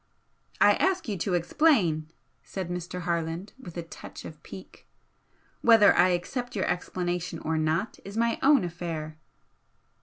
"I 0.59 0.73
ask 0.77 1.07
you 1.07 1.15
to 1.19 1.35
explain," 1.35 2.07
said 2.41 2.69
Mr. 2.71 3.01
Harland, 3.01 3.53
with 3.59 3.77
a 3.77 3.83
touch 3.83 4.25
of 4.25 4.41
pique 4.41 4.87
"Whether 5.61 5.95
I 5.95 6.07
accept 6.09 6.55
your 6.55 6.65
explanation 6.65 7.37
or 7.37 7.55
not 7.55 7.99
is 8.03 8.17
my 8.17 8.39
own 8.41 8.63
affair." 8.63 9.19